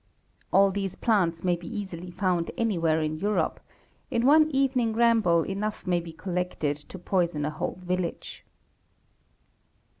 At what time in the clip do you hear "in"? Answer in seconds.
3.03-3.19, 4.09-4.25